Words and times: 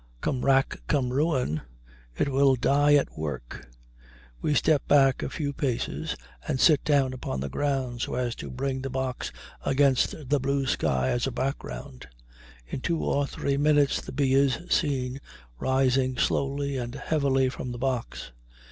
Come 0.19 0.43
rack, 0.43 0.79
come 0.87 1.13
ruin, 1.13 1.61
it 2.17 2.27
will 2.27 2.55
die 2.55 2.95
at 2.95 3.15
work. 3.15 3.69
We 4.41 4.55
step 4.55 4.87
back 4.87 5.21
a 5.21 5.29
few 5.29 5.53
paces, 5.53 6.15
and 6.47 6.59
sit 6.59 6.83
down 6.83 7.13
upon 7.13 7.39
the 7.39 7.49
ground 7.49 8.01
so 8.01 8.15
as 8.15 8.33
to 8.37 8.49
bring 8.49 8.81
the 8.81 8.89
box 8.89 9.31
against 9.63 10.15
the 10.27 10.39
blue 10.39 10.65
sky 10.65 11.09
as 11.09 11.27
a 11.27 11.31
background. 11.31 12.07
In 12.65 12.81
two 12.81 12.97
or 13.03 13.27
three 13.27 13.57
minutes 13.57 14.01
the 14.01 14.11
bee 14.11 14.33
is 14.33 14.57
seen 14.71 15.21
rising 15.59 16.17
slowly 16.17 16.77
and 16.77 16.95
heavily 16.95 17.47
from 17.49 17.71
the 17.71 17.77
box. 17.77 18.31